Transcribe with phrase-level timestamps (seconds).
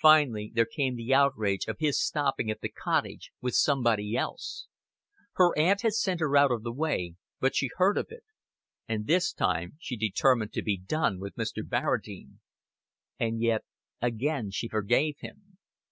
[0.00, 4.68] Finally, there came the outrage of his stopping at the Cottage with somebody else.
[5.32, 8.22] Her aunt had sent her out of the way, but she heard of it;
[8.86, 11.68] and this time she determined to be done with Mr.
[11.68, 12.38] Barradine.
[13.18, 13.64] And yet
[14.00, 15.58] again she forgave him.